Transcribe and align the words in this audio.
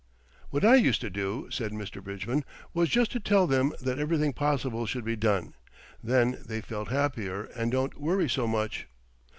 "What 0.49 0.65
I 0.65 0.77
used 0.77 0.99
to 1.01 1.11
do," 1.11 1.47
said 1.51 1.71
Sir 1.93 2.01
Bridgman, 2.01 2.43
"was 2.73 2.89
just 2.89 3.11
to 3.11 3.19
tell 3.19 3.45
them 3.45 3.71
that 3.79 3.99
everything 3.99 4.33
possible 4.33 4.87
should 4.87 5.05
be 5.05 5.15
done. 5.15 5.53
Then 6.03 6.39
they 6.43 6.59
feel 6.59 6.85
happier 6.85 7.43
and 7.55 7.71
don't 7.71 8.01
worry 8.01 8.27
so 8.27 8.47
much. 8.47 8.87